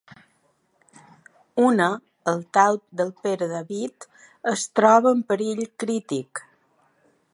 Una, 1.63 1.89
el 2.33 2.41
talp 2.57 2.81
del 3.01 3.11
Pare 3.27 3.49
David, 3.53 4.09
es 4.53 4.65
troba 4.81 5.13
en 5.19 5.23
perill 5.33 5.63
crític. 5.85 6.43